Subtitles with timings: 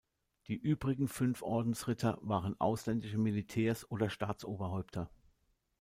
[0.47, 5.11] Die übrigen fünf Ordensritter waren ausländische Militärs oder Staatsoberhäupter.